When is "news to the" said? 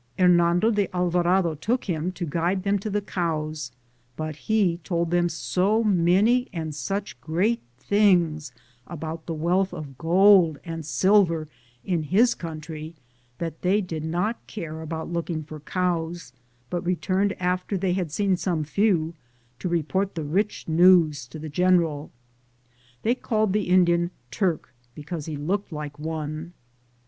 20.67-21.47